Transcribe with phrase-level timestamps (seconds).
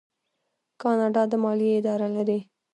[0.81, 2.39] کاناډا د مالیې اداره لري.